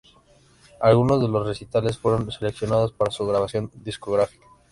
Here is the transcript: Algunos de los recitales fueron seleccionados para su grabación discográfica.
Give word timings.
Algunos 0.79 1.21
de 1.21 1.27
los 1.29 1.45
recitales 1.45 1.99
fueron 1.99 2.31
seleccionados 2.31 2.91
para 2.91 3.11
su 3.11 3.23
grabación 3.27 3.69
discográfica. 3.75 4.43